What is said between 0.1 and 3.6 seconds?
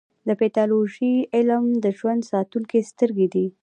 د پیتالوژي علم د ژوند ساتونکې سترګې دي.